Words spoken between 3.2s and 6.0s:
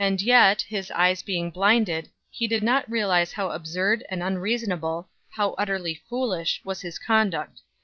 how absurd and unreasonable, how utterly